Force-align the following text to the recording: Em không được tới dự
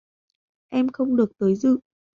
Em 0.71 0.89
không 0.89 1.15
được 1.15 1.31
tới 1.37 1.55
dự 1.55 1.79